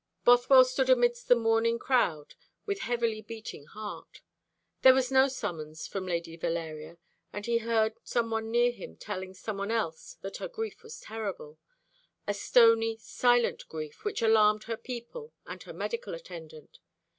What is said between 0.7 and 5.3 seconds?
amidst the mourning crowd, with heavily beating heart. There was no